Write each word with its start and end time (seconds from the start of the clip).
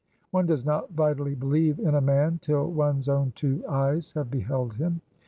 One 0.31 0.47
does 0.47 0.65
not 0.65 0.93
vitally 0.93 1.35
believe 1.35 1.77
in 1.77 1.93
a 1.93 2.01
man 2.01 2.39
till 2.41 2.71
one's 2.71 3.07
own 3.07 3.33
two 3.35 3.63
eyes 3.69 4.13
have 4.13 4.31
beheld 4.31 4.73
him. 4.77 5.01